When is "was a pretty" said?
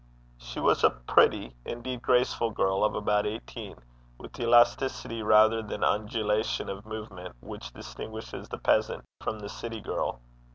0.59-1.55